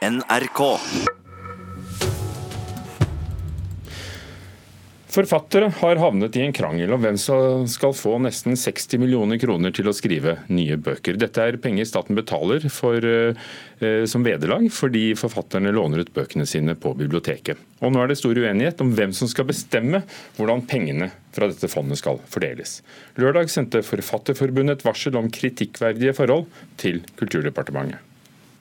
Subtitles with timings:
[0.00, 0.60] NRK.
[5.10, 9.74] Forfattere har havnet i en krangel om hvem som skal få nesten 60 millioner kroner
[9.76, 11.20] til å skrive nye bøker.
[11.20, 16.74] Dette er penger staten betaler for, eh, som vederlag fordi forfatterne låner ut bøkene sine
[16.74, 17.58] på biblioteket.
[17.82, 20.04] Og Nå er det stor uenighet om hvem som skal bestemme
[20.38, 22.80] hvordan pengene fra dette fondet skal fordeles.
[23.18, 26.46] Lørdag sendte Forfatterforbundet et varsel om kritikkverdige forhold
[26.78, 28.09] til Kulturdepartementet.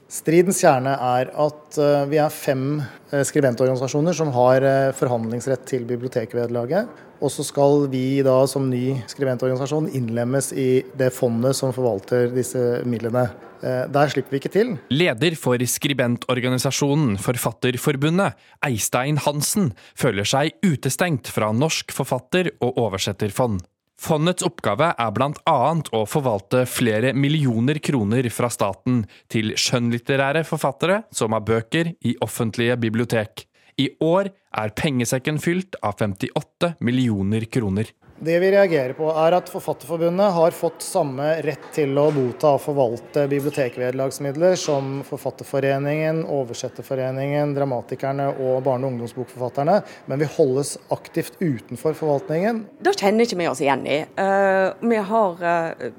[0.09, 5.85] Stridens kjerne er at eh, vi er fem eh, skribentorganisasjoner som har eh, forhandlingsrett til
[5.85, 6.89] bibliotekvederlaget.
[7.21, 12.79] Og så skal vi da som ny skribentorganisasjon innlemmes i det fondet som forvalter disse
[12.89, 13.27] midlene.
[13.59, 14.69] Der slipper vi ikke til.
[14.87, 23.59] Leder for skribentorganisasjonen Forfatterforbundet, Eistein Hansen, føler seg utestengt fra Norsk forfatter- og oversetterfond.
[23.99, 25.55] Fondets oppgave er bl.a.
[25.91, 32.77] å forvalte flere millioner kroner fra staten til skjønnlitterære forfattere som har bøker i offentlige
[32.79, 33.43] bibliotek.
[33.79, 37.91] I år er pengesekken fylt av 58 millioner kroner.
[38.21, 42.63] Det vi reagerer på, er at Forfatterforbundet har fått samme rett til å motta og
[42.65, 49.77] forvalte bibliotekvederlagsmidler som Forfatterforeningen, Oversetterforeningen, Dramatikerne og barne- og ungdomsbokforfatterne,
[50.11, 52.65] men vi holdes aktivt utenfor forvaltningen.
[52.83, 54.01] Det kjenner ikke vi oss igjen i.
[54.19, 55.89] Uh, vi har uh,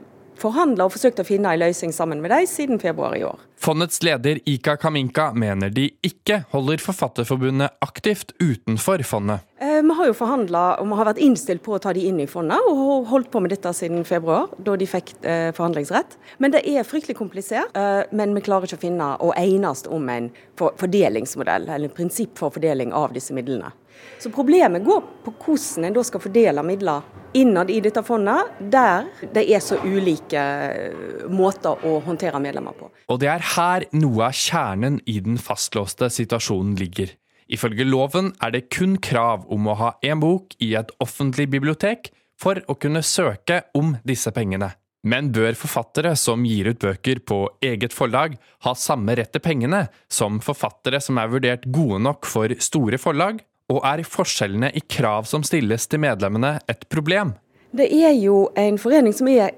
[0.41, 3.38] forhandla og forsøkt å finne en løsning sammen med dem siden februar i år.
[3.60, 9.44] Fondets leder Ika Kaminka mener de ikke holder Forfatterforbundet aktivt utenfor fondet.
[9.60, 12.22] Eh, vi har jo forhandla og vi har vært innstilt på å ta de inn
[12.24, 16.16] i fondet, og holdt på med dette siden februar, da de fikk eh, forhandlingsrett.
[16.41, 17.77] Men det er fryktelig komplisert.
[17.77, 22.41] Eh, men vi klarer ikke å finne og enes om en fordelingsmodell, eller en prinsipp
[22.41, 23.75] for fordeling av disse midlene.
[24.20, 27.06] Så problemet går på hvordan en da skal fordele midler
[27.37, 32.91] innad i dette fondet, der det er så ulike eh, måter å håndtere medlemmer på.
[33.09, 37.15] Og det er her noe av kjernen i den fastlåste situasjonen ligger.
[37.51, 42.12] Ifølge loven er det kun krav om å ha én bok i et offentlig bibliotek
[42.41, 44.72] for å kunne søke om disse pengene.
[45.00, 48.34] Men bør forfattere som gir ut bøker på eget forlag,
[48.66, 53.41] ha samme rett til pengene som forfattere som er vurdert gode nok for store forlag?
[53.70, 57.36] Og er forskjellene i krav som stilles til medlemmene et problem?
[57.70, 59.54] Det er jo en forening som er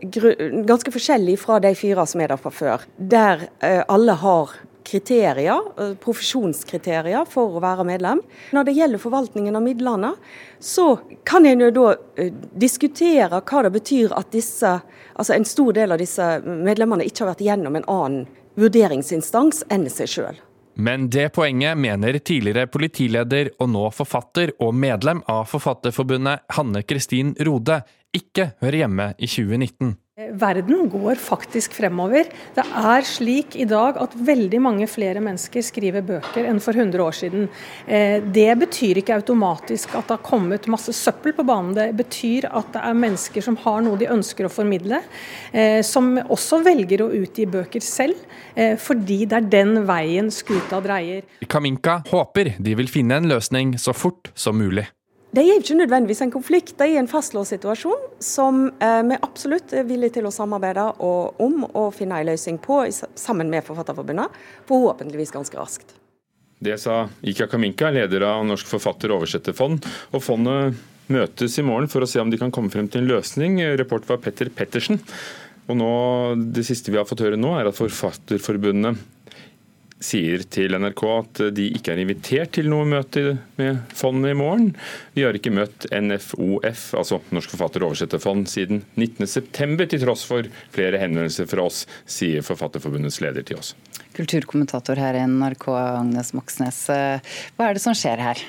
[0.69, 2.85] ganske forskjellig fra de fire som er der fra før.
[2.99, 4.53] Der eh, alle har
[4.85, 8.21] kriterier, eh, profesjonskriterier for å være medlem.
[8.53, 10.13] Når det gjelder forvaltningen av midlene,
[10.61, 11.89] så kan en jo da
[12.21, 14.77] eh, diskutere hva det betyr at disse,
[15.17, 18.31] altså en stor del av disse medlemmene ikke har vært gjennom en annen
[18.61, 20.43] vurderingsinstans enn seg sjøl.
[20.75, 27.35] Men det poenget mener tidligere politileder og nå forfatter og medlem av Forfatterforbundet Hanne Kristin
[27.45, 27.83] Rode
[28.17, 29.97] ikke hører hjemme i 2019.
[30.31, 32.29] Verden går faktisk fremover.
[32.55, 37.03] Det er slik i dag at veldig mange flere mennesker skriver bøker enn for 100
[37.05, 37.49] år siden.
[37.87, 41.75] Eh, det betyr ikke automatisk at det har kommet masse søppel på banen.
[41.77, 45.03] Det betyr at det er mennesker som har noe de ønsker å formidle,
[45.53, 48.17] eh, som også velger å utgi bøker selv,
[48.55, 51.23] eh, fordi det er den veien skuta dreier.
[51.49, 54.87] Kaminka håper de vil finne en løsning så fort som mulig.
[55.33, 59.73] Det er ikke nødvendigvis en konflikt, det er en fastlåst situasjon som eh, vi absolutt
[59.73, 64.29] er villige til å samarbeide om og finne en løsning på sammen med Forfatterforbundet,
[64.69, 65.95] forhåpentligvis ganske raskt.
[66.63, 69.89] Det sa Ika Kaminka, leder av Norsk forfatter- og oversetterfond.
[70.13, 70.77] Og fondet
[71.09, 73.57] møtes i morgen for å se om de kan komme frem til en løsning.
[73.81, 75.01] Reporter var Petter Pettersen.
[75.73, 75.91] Og nå,
[76.53, 79.01] Det siste vi har fått høre nå, er at Forfatterforbundet
[80.03, 84.73] sier til NRK at de ikke er invitert til noe møte med fondet i morgen.
[85.17, 90.49] Vi har ikke møtt NFOF, altså Norsk forfatter- og oversetterfond, siden 19.9, til tross for
[90.75, 93.75] flere henvendelser fra oss, sier Forfatterforbundets leder til oss.
[94.17, 96.83] Kulturkommentator her i NRK, Agnes Moxnes.
[96.91, 98.43] Hva er det som skjer her?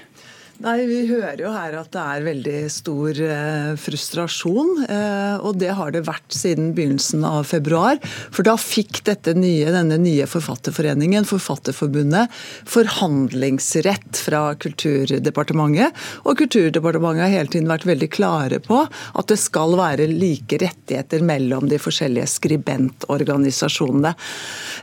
[0.64, 4.86] Nei, Vi hører jo her at det er veldig stor eh, frustrasjon.
[4.88, 8.00] Eh, og det har det vært siden begynnelsen av februar.
[8.32, 9.02] For da fikk
[9.36, 12.32] nye, denne nye forfatterforeningen, Forfatterforbundet,
[12.70, 15.92] forhandlingsrett fra Kulturdepartementet.
[16.24, 21.28] Og Kulturdepartementet har hele tiden vært veldig klare på at det skal være like rettigheter
[21.28, 24.14] mellom de forskjellige skribentorganisasjonene.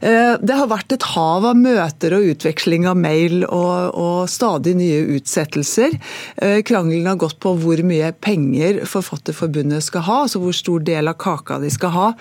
[0.04, 4.76] Eh, det har vært et hav av møter og utveksling av mail og, og stadig
[4.76, 6.00] nye utsettelser utsettelser.
[6.36, 11.08] Eh, krangelen har gått på hvor mye penger Forfatterforbundet skal ha, altså hvor stor del
[11.08, 12.12] av kaka de skal ha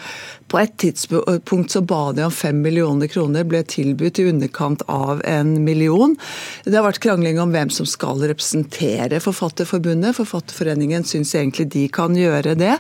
[0.50, 5.22] På et tidspunkt så ba de om fem millioner kroner, ble tilbudt i underkant av
[5.26, 6.16] en million.
[6.66, 10.16] Det har vært krangling om hvem som skal representere Forfatterforbundet.
[10.18, 12.80] Forfatterforeningen syns egentlig de kan gjøre det.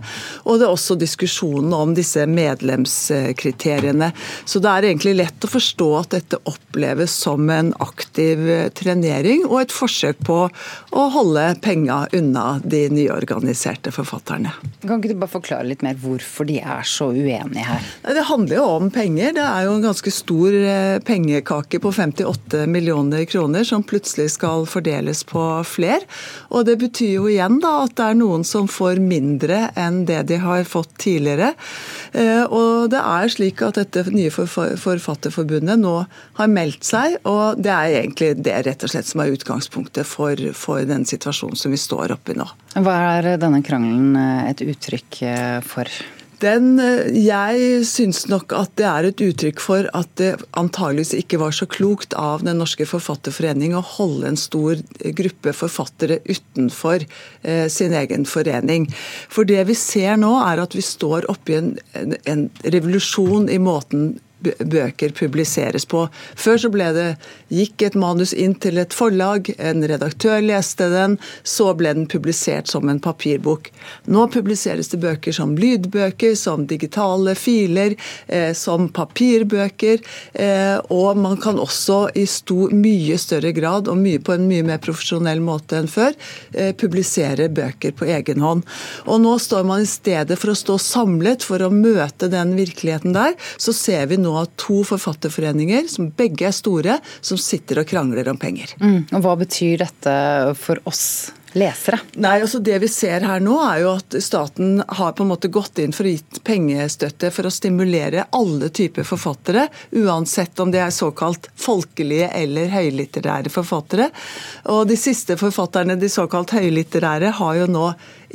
[0.50, 4.10] Og det er også diskusjonen om disse medlemskriteriene.
[4.50, 6.42] Så det er egentlig lett å forstå at dette
[6.80, 8.40] oppleves som en aktiv
[8.78, 10.38] trenering og et forsøk på
[10.96, 14.54] å holde penga unna de nyorganiserte forfatterne.
[14.86, 17.66] Kan ikke du bare forklare litt mer hvorfor de er så uenige?
[17.68, 17.84] her?
[18.16, 19.34] Det handler jo om penger.
[19.36, 24.64] Det er jo en ganske stor eh, pengekake på 58 millioner kroner som plutselig skal
[24.70, 26.06] fordeles på fler.
[26.50, 30.22] Og det betyr jo igjen da at det er noen som får mindre enn det
[30.31, 31.52] de har fått tidligere.
[32.14, 35.96] Eh, og det er slik at dette nye Forfatterforbundet nå
[36.40, 40.45] har meldt seg, og det er egentlig det rett og slett som er utgangspunktet for,
[40.57, 42.48] for den situasjonen som vi står oppe i nå.
[42.77, 45.21] Hva er denne krangelen eh, et uttrykk
[45.66, 46.00] for?
[46.39, 50.30] Den, eh, jeg syns nok at det er et uttrykk for at det
[50.60, 54.80] antageligvis ikke var så klokt av Den norske forfatterforening å holde en stor
[55.19, 57.04] gruppe forfattere utenfor
[57.44, 58.88] eh, sin egen forening.
[59.27, 63.60] For det vi ser nå, er at vi står oppi en, en, en revolusjon i
[63.60, 66.06] måten bøker publiseres på.
[66.39, 67.07] Før så ble det,
[67.53, 72.69] gikk et manus inn til et forlag, en redaktør leste den, så ble den publisert
[72.71, 73.71] som en papirbok.
[74.09, 77.95] Nå publiseres det bøker som lydbøker, som digitale filer,
[78.27, 80.03] eh, som papirbøker.
[80.33, 84.65] Eh, og man kan også i stor, mye større grad, og mye, på en mye
[84.65, 86.13] mer profesjonell måte enn før,
[86.53, 88.63] eh, publisere bøker på egen hånd.
[89.07, 93.13] Og nå står man i stedet for å stå samlet for å møte den virkeligheten
[93.13, 97.90] der, så ser vi nå nå to forfatterforeninger, som begge er store, som sitter og
[97.90, 98.78] krangler om penger.
[98.81, 99.02] Mm.
[99.10, 100.16] Og Hva betyr dette
[100.60, 101.04] for oss
[101.58, 102.00] lesere?
[102.14, 105.52] Nei, altså Det vi ser her nå, er jo at staten har på en måte
[105.54, 109.68] gått inn for å gitt pengestøtte for å stimulere alle typer forfattere,
[109.98, 114.10] uansett om de er såkalt folkelige eller høylitterære forfattere.
[114.74, 117.88] Og de siste forfatterne, de såkalt høylitterære, har jo nå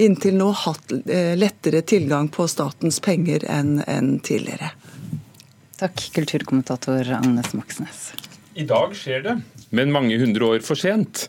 [0.03, 4.73] inntil nå hatt eh, lettere tilgang på statens penger enn tidligere.
[5.75, 8.13] Takk, kulturkommentator Agnes Moxnes.
[8.55, 9.33] I dag skjer det,
[9.75, 11.27] men mange hundre år for sent.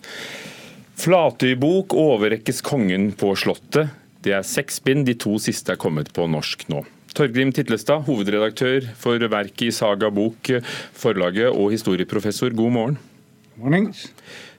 [1.02, 3.90] Flatøybok overrekkes kongen på Slottet.
[4.22, 6.84] Det er seks bind, de to siste er kommet på norsk nå.
[7.16, 10.52] Torgrim Titlestad, hovedredaktør for verket i Saga Bok,
[10.94, 12.98] forlaget og historieprofessor, god morgen.
[13.58, 13.92] God morgen.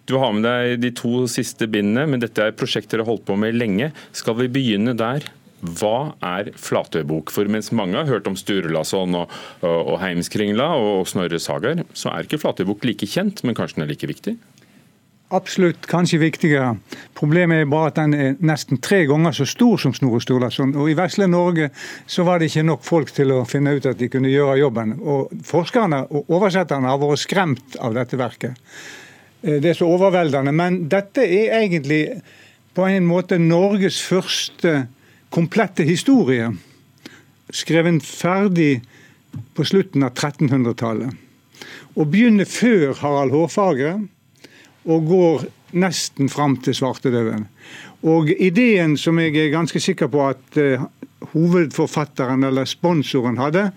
[0.07, 3.27] Du har med deg de to siste bindene, men dette er prosjekter du har holdt
[3.29, 3.93] på med lenge.
[4.15, 5.27] Skal vi begynne der?
[5.61, 7.33] Hva er Flatøybok?
[7.33, 9.33] For mens mange har hørt om Sturlason og,
[9.65, 13.93] og, Heimskringla og Snorre Sagar, så er ikke Flatøybok like kjent, men kanskje den er
[13.95, 14.37] like viktig?
[15.35, 16.77] Absolutt, kanskje viktigere.
[17.19, 20.77] Problemet er bare at den er nesten tre ganger så stor som Snorre Sturlason.
[20.79, 21.73] Og I vesle Norge
[22.07, 24.95] så var det ikke nok folk til å finne ut at de kunne gjøre jobben.
[25.03, 28.55] Og Forskerne og oversetterne har vært skremt av dette verket.
[29.43, 30.55] Eh, det er så overveldende.
[30.55, 32.05] Men dette er egentlig
[32.77, 34.85] på en måte Norges første
[35.37, 36.49] komplette historie,
[37.53, 38.81] skrevet ferdig
[39.57, 41.13] på slutten av 1300-tallet.
[41.97, 43.99] Og begynner før Harald Hårfagre
[44.87, 45.47] og går
[45.77, 47.49] nesten fram til svartedauden.
[48.07, 50.85] Og ideen som jeg er ganske sikker på at uh,
[51.33, 53.71] hovedforfatteren eller sponsoren hadde,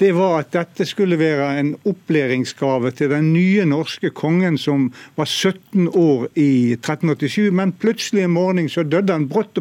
[0.00, 4.88] det var at dette skulle være en opplæringsgave til den nye norske kongen som
[5.18, 9.60] var 17 år i 1387, men plutselig en morgen så døde han brått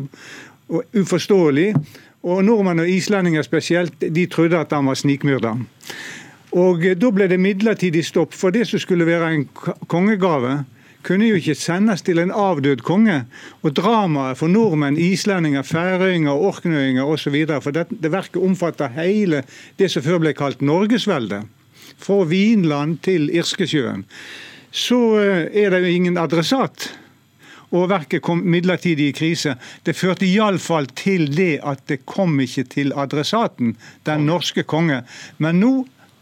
[0.69, 1.73] og uforståelig.
[2.23, 5.57] Og nordmenn og islendinger spesielt, de trodde at han var snikmyrda.
[6.53, 9.47] Og Da ble det midlertidig stopp, for det som skulle være en
[9.87, 10.63] kongegave,
[11.03, 13.25] kunne jo ikke sendes til en avdød konge.
[13.61, 17.35] Og dramaet for nordmenn, islendinger, færøyinger, orknøyinger osv.
[17.61, 19.43] For det, det verket omfatter hele
[19.79, 21.43] det som før ble kalt Norgesveldet.
[21.97, 24.05] Fra Vinland til Irskesjøen.
[24.71, 26.87] Så eh, er det jo ingen adressat
[27.73, 29.55] og verket kom midlertidig i krise.
[29.83, 33.73] Det førte iallfall til det at det kom ikke til adressaten,
[34.07, 35.01] den norske konge.
[35.41, 35.73] Men nå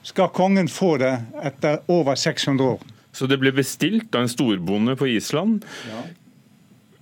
[0.07, 2.81] skal kongen få det etter over 600 år.
[3.11, 5.67] Så det ble bestilt av en storbonde på Island.
[5.91, 6.07] Ja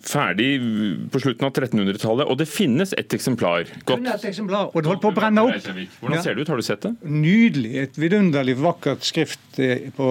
[0.06, 0.48] ferdig
[1.12, 3.68] på slutten av 1300-tallet, og det finnes et eksemplar.
[3.88, 4.06] Godt.
[4.08, 5.68] Et eksemplar, og det holdt på å brenne opp.
[6.00, 6.94] Hvordan ser det ut, har du sett det?
[7.04, 7.74] Nydelig.
[7.84, 10.10] Et vidunderlig vakkert skrift eh, på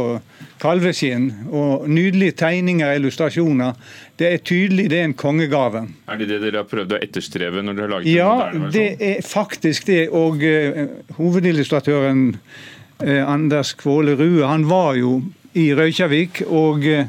[0.62, 1.30] kalveskinn.
[1.49, 3.90] Og nydelige tegninger og illustrasjoner.
[4.18, 5.87] Det er tydelig det er en kongegave.
[6.11, 8.68] Er det det dere har prøvd å etterstrebe når dere har laget ja, den moderne
[8.68, 8.88] versjon?
[8.92, 10.00] Ja, det er faktisk det.
[10.12, 10.83] Og uh,
[11.21, 15.21] hovedillustratøren uh, Anders Kvåle Rue, han var jo
[15.59, 16.45] i Røykjavik.
[16.49, 17.07] og uh,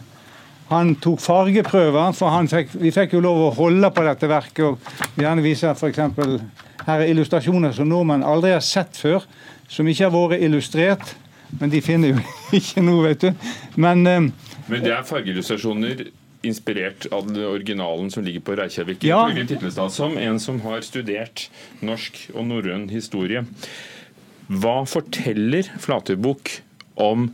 [0.70, 4.66] han tok fargeprøver, for fikk, vi fikk jo lov å holde på dette verket.
[4.66, 6.02] og Gjerne vise f.eks.
[6.86, 9.26] Her er illustrasjoner som nordmenn aldri har sett før,
[9.70, 11.16] som ikke har vært illustrert.
[11.60, 12.22] Men de finner jo
[12.60, 13.52] ikke noe, vet du.
[13.82, 14.30] Men, eh,
[14.70, 16.06] Men det er fargeillustrasjoner
[16.46, 19.04] inspirert av den originalen som ligger på Reykjavik.
[19.04, 19.24] Ja.
[19.34, 21.50] Titlestad, Som en som har studert
[21.82, 23.42] norsk og norrøn historie.
[24.50, 26.54] Hva forteller Flatøybok
[27.02, 27.32] om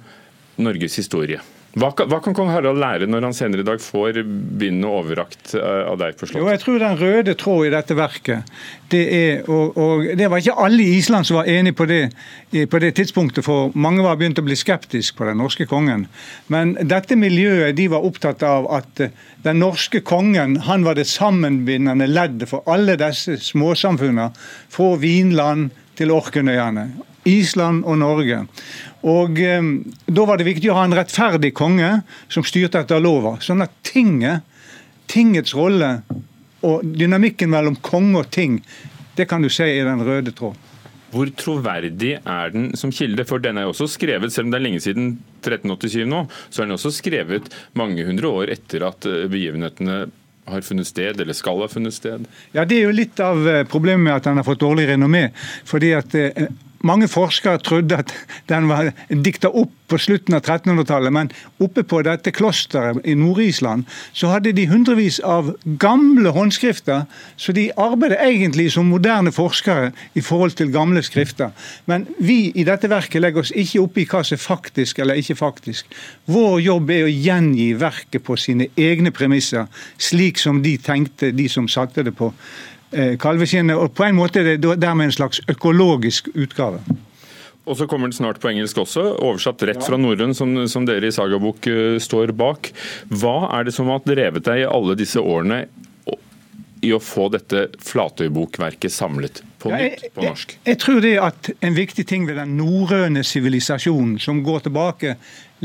[0.58, 1.44] Norges historie?
[1.76, 5.52] Hva kan, hva kan kong Harald lære når han senere i dag får bindet overrakt
[5.60, 6.52] eh, av deg på Jo, slottet?
[6.54, 8.54] jeg tror den røde tråd i dette verket,
[8.94, 12.00] det er og, og det var ikke alle i Island som var enig på det
[12.72, 16.06] på det tidspunktet, for mange var begynt å bli skeptisk på den norske kongen.
[16.48, 19.12] Men dette miljøet de var opptatt av at eh,
[19.44, 24.30] den norske kongen han var det sammenbindende leddet for alle disse småsamfunnene,
[24.72, 26.88] fra Vinland til Orknøyene.
[27.26, 28.44] Island og Norge.
[29.06, 29.72] Og eh,
[30.08, 33.38] Da var det viktig å ha en rettferdig konge som styrte etter lova.
[33.44, 34.46] Sånn at tinget,
[35.12, 36.00] tingets rolle
[36.66, 38.60] og dynamikken mellom konge og ting,
[39.16, 40.58] det kan du se i den røde tråd.
[41.16, 43.24] Hvor troverdig er den som kilde?
[43.30, 45.14] For den er jo også skrevet, selv om det er lenge siden
[45.46, 47.48] 1387 nå, så er den også skrevet
[47.80, 50.00] mange hundre år etter at eh, begivenhetene
[50.46, 52.26] har funnet sted, eller skal ha funnet sted.
[52.54, 55.30] Ja, Det er jo litt av eh, problemet med at den har fått dårlig renommé.
[55.66, 56.50] fordi at eh,
[56.86, 58.14] mange forskere trodde at
[58.50, 63.86] den var dikta opp på slutten av 1300-tallet, men oppe på dette klosteret i Nord-Island
[64.16, 65.52] så hadde de hundrevis av
[65.82, 67.06] gamle håndskrifter,
[67.38, 71.54] så de arbeider egentlig som moderne forskere i forhold til gamle skrifter.
[71.86, 75.22] Men vi i dette verket legger oss ikke opp i hva som er faktisk eller
[75.22, 75.98] ikke faktisk.
[76.32, 81.50] Vår jobb er å gjengi verket på sine egne premisser, slik som de tenkte, de
[81.52, 82.32] som satte det på
[82.92, 83.78] eh, kalveskinnet.
[83.78, 86.82] Og på en måte er det dermed en slags økologisk utgave.
[87.66, 91.10] Og så kommer den snart på engelsk også, oversatt rett fra norrøn, som, som dere
[91.10, 92.70] i Sagabok uh, står bak.
[93.10, 95.66] Hva er det som har drevet deg i alle disse årene
[96.86, 100.54] i å få dette Flatøybokverket samlet på nytt på norsk?
[100.60, 105.16] Jeg, jeg tror det at en viktig ting ved den norrøne sivilisasjonen, som går tilbake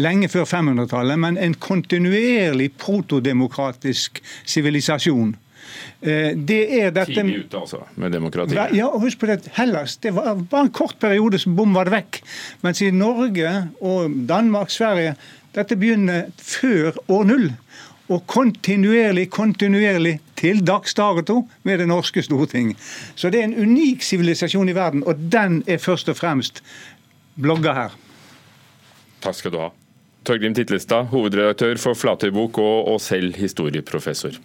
[0.00, 5.34] lenge før 500-tallet, men en kontinuerlig protodemokratisk sivilisasjon,
[6.00, 8.74] det er dette Tidlig ute, altså, med demokratiet.
[8.76, 11.88] Ja, og husk på det, Hellas det var bare en kort periode som bom var
[11.88, 12.20] det vekk.
[12.64, 15.16] Mens i Norge og Danmark, Sverige,
[15.56, 17.50] dette begynner før år null.
[18.10, 22.72] Og kontinuerlig, kontinuerlig til dags dato med det norske storting.
[23.14, 26.58] Så det er en unik sivilisasjon i verden, og den er først og fremst
[27.38, 27.94] blogga her.
[29.22, 29.68] Takk skal du ha.
[30.26, 34.36] Torgrim Titlestad, hovedredaktør for Flatøybok og, og selv historieprofessor.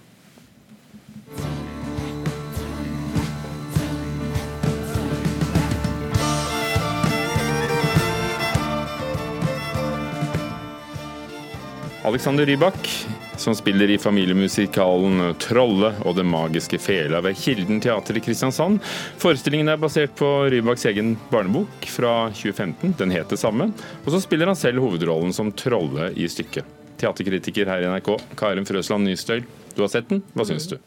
[12.06, 13.06] Alexander Rybak,
[13.38, 18.78] som spiller i familiemusikalen Trolle og det magiske fela ved Kilden teater i Kristiansand.
[19.18, 23.72] Forestillingen er basert på Rybaks egen barnebok fra 2015, den het det samme.
[24.04, 26.70] Og så spiller han selv hovedrollen som Trolle i stykket.
[27.02, 29.42] Teaterkritiker her i NRK, Karen Frøsland Nystøl.
[29.74, 30.78] Du har sett den, hva syns du?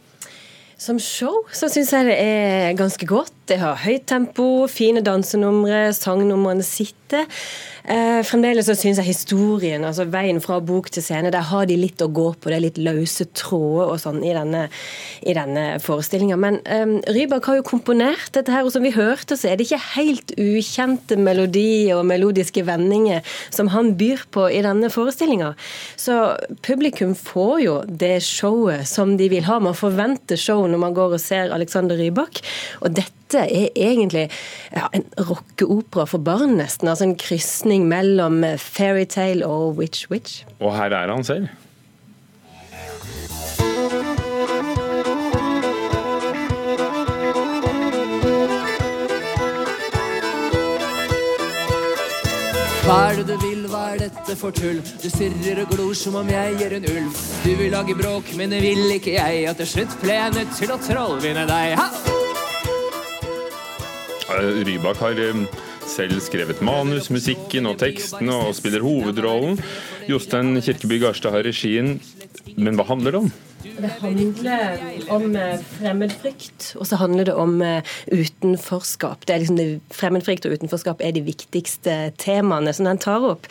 [0.78, 3.34] Som show så syns jeg det er ganske godt.
[3.48, 7.24] Det har høyt tempo, fine dansenumre, sangnumrene sitter.
[7.88, 11.78] Eh, fremdeles så syns jeg historien, altså veien fra bok til scene, der har de
[11.80, 12.50] litt å gå på.
[12.50, 14.66] Det er litt løse tråder og sånn i denne,
[15.24, 16.36] i denne forestillinga.
[16.36, 16.84] Men eh,
[17.16, 20.36] Rybak har jo komponert dette her, og som vi hørte, så er det ikke helt
[20.36, 25.54] ukjente melodier og melodiske vendinger som han byr på i denne forestillinga.
[25.96, 26.18] Så
[26.68, 29.56] publikum får jo det showet som de vil ha.
[29.64, 32.44] Man forventer show når man går og ser Alexander Rybak.
[32.84, 34.30] Og dette er egentlig
[34.72, 36.88] ja, en rockeopera for barn, nesten.
[36.88, 40.44] Altså en krysning mellom fairytale og Witch Witch.
[40.60, 41.48] Og her er han selv.
[52.88, 54.78] Hva er det du vil, hva er dette for tull?
[54.80, 57.18] Du stirrer og glor som om jeg er en ulv.
[57.44, 59.42] Du vil lage bråk, men det vil ikke jeg.
[59.50, 61.76] Og til slutt ble jeg nødt til å trollvinne deg.
[61.76, 62.17] Ha!
[64.28, 65.44] Eh, Rybak har eh,
[65.88, 69.56] selv skrevet manus, musikken og teksten og spiller hovedrollen.
[70.08, 71.96] Jostein Kirkeby Garstad har regien.
[72.56, 73.30] Men hva handler det om?
[73.62, 74.78] Det handler
[75.10, 79.26] om eh, fremmedfrykt, og så handler det om eh, utenforskap.
[79.26, 83.48] Det er liksom det, fremmedfrykt og utenforskap er de viktigste temaene som den tar opp.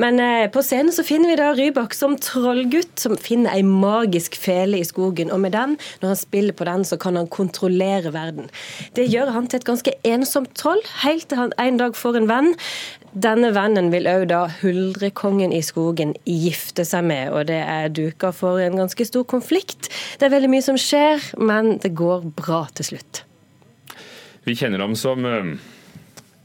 [0.00, 4.36] Men eh, på scenen så finner vi da Rybak som trollgutt, som finner ei magisk
[4.40, 5.32] fele i skogen.
[5.32, 8.52] Og med den, når han spiller på den, så kan han kontrollere verden.
[8.98, 12.30] Det gjør han til et ganske ensomt troll, helt til han en dag får en
[12.30, 12.54] venn.
[13.16, 18.28] Denne vennen vil òg da huldrekongen i skogen gifte seg med, og det er duka
[18.36, 19.88] for en ganske stor konflikt.
[20.20, 23.22] Det er veldig mye som skjer, men det går bra til slutt.
[24.44, 25.54] Vi kjenner ham som eh,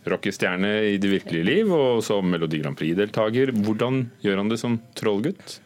[0.07, 3.51] rockestjerne i det virkelige liv og som Melodi Grand Prix-deltaker.
[3.67, 5.59] Hvordan gjør han det som trollgutt?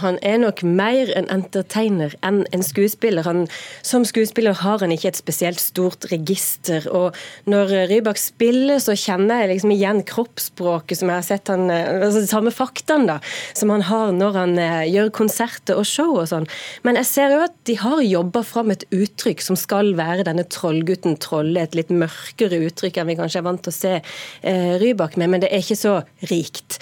[0.00, 3.26] Han er nok mer en entertainer enn en skuespiller.
[3.26, 3.46] Han,
[3.86, 6.86] som skuespiller har han ikke et spesielt stort register.
[6.94, 7.16] og
[7.50, 12.22] Når Rybak spiller, så kjenner jeg liksom igjen kroppsspråket som jeg har sett han, altså
[12.22, 13.16] de samme faktaene da,
[13.56, 16.46] som han har når han eh, gjør konserter og show og sånn.
[16.86, 20.46] Men jeg ser jo at de har jobba fram et uttrykk som skal være denne
[20.46, 21.66] trollgutten Trolle.
[21.66, 25.34] Et litt mørkere uttrykk enn vi kanskje er vant til å se eh, Rybak med,
[25.34, 25.96] men det er ikke så
[26.30, 26.78] rikt.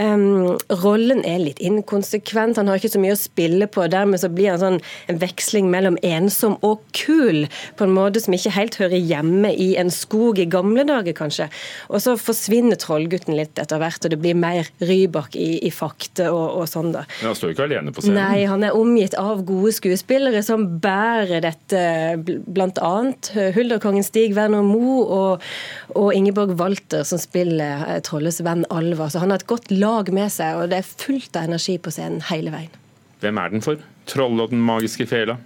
[0.00, 3.86] Um, rollen er litt inkonsekvent han har ikke så mye å spille på.
[3.90, 4.78] Dermed så blir han sånn
[5.10, 9.72] en veksling mellom ensom og kul, på en måte som ikke helt hører hjemme i
[9.80, 11.48] en skog i gamle dager, kanskje.
[11.90, 16.28] Og så forsvinner trollgutten litt etter hvert, og det blir mer Rybak i, i fakte
[16.30, 17.04] og, og, sånn, da.
[17.20, 18.20] Men han står ikke alene på scenen?
[18.20, 21.82] Nei, han er omgitt av gode skuespillere som bærer dette,
[22.46, 22.94] bl.a.
[23.56, 25.46] Hulderkongen Stig Werner Moe og,
[25.96, 29.08] og Ingeborg Walter, som spiller eh, Trolles venn Alva.
[29.10, 31.92] Så han har et godt lag med seg, og det er fullt av energi på
[31.94, 32.72] scenen hele veien.
[33.22, 33.80] Hvem er den for?
[34.06, 35.38] Troll og den magiske fela?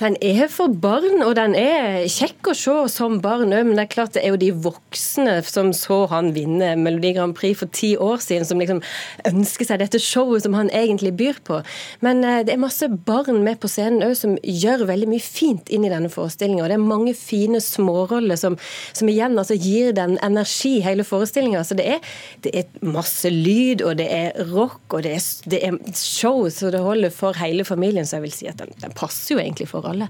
[0.00, 3.64] Den er for barn, og den er kjekk å se som barn òg.
[3.66, 7.36] Men det er klart det er jo de voksne som så han vinne Melodi Grand
[7.36, 8.82] Prix for ti år siden, som liksom
[9.28, 11.60] ønsker seg dette showet som han egentlig byr på.
[12.04, 15.72] Men eh, det er masse barn med på scenen òg som gjør veldig mye fint
[15.72, 16.68] inn i denne forestillinga.
[16.68, 18.58] Det er mange fine småroller som,
[18.96, 21.64] som igjen altså gir den energi, hele forestillinga.
[21.66, 22.12] Så det er,
[22.44, 26.70] det er, masse lyd, og det er rock, og det er, det er show så
[26.72, 28.06] det holder for hele familien.
[28.06, 30.08] Så jeg vil si at den, den passer jo egentlig for alle.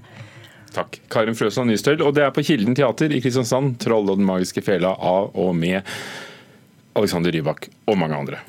[0.75, 0.99] Takk.
[1.09, 2.03] Karin Frøsland Nystøl.
[2.05, 3.77] Og det er på Kilden teater i Kristiansand.
[3.81, 5.81] 'Troll og den magiske fela' av og med
[6.97, 8.43] Alexander Rybak og mange andre.